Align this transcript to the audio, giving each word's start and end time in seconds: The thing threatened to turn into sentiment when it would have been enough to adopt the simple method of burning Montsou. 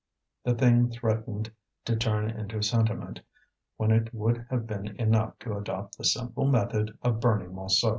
The 0.43 0.55
thing 0.55 0.89
threatened 0.89 1.51
to 1.85 1.95
turn 1.95 2.31
into 2.31 2.63
sentiment 2.63 3.19
when 3.77 3.91
it 3.91 4.11
would 4.15 4.47
have 4.49 4.65
been 4.65 4.99
enough 4.99 5.37
to 5.41 5.55
adopt 5.55 5.95
the 5.99 6.03
simple 6.05 6.47
method 6.47 6.97
of 7.03 7.19
burning 7.19 7.51
Montsou. 7.51 7.89